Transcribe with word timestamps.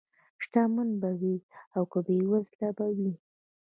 شتمن 0.43 0.89
به 1.01 1.09
وي 1.19 1.35
او 1.75 1.83
که 1.91 1.99
بېوزله 2.05 2.69
به 2.77 2.87
وي. 2.97 3.11